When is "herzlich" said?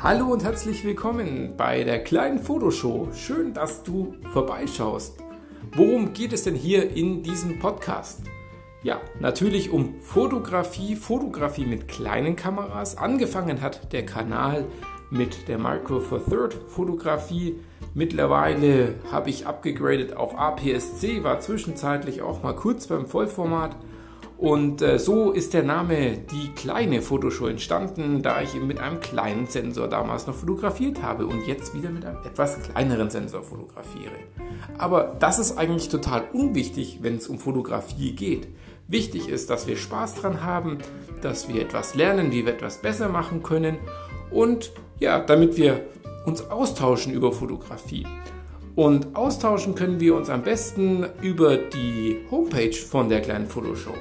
0.44-0.84